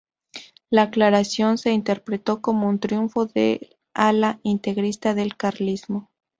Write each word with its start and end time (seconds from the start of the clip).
La 0.71 0.81
aclaración 0.81 1.59
se 1.59 1.73
interpretó 1.73 2.41
como 2.41 2.67
un 2.67 2.79
triunfo 2.79 3.27
del 3.27 3.75
ala 3.93 4.39
integrista 4.41 5.13
del 5.13 5.37
carlismo. 5.37 6.09